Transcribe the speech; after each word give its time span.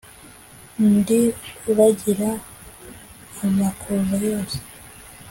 Ndi 0.93 1.21
uragira 1.71 2.29
amakuza 3.45 4.15
yose 4.27 4.57